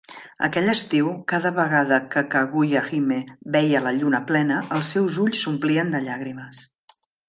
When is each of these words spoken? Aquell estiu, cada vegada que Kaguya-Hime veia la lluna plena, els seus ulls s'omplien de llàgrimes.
Aquell 0.45 0.69
estiu, 0.71 1.11
cada 1.33 1.51
vegada 1.57 1.99
que 2.15 2.25
Kaguya-Hime 2.37 3.19
veia 3.59 3.85
la 3.89 3.95
lluna 4.01 4.25
plena, 4.35 4.61
els 4.81 4.93
seus 4.97 5.23
ulls 5.29 5.47
s'omplien 5.47 5.97
de 5.97 6.07
llàgrimes. 6.11 6.69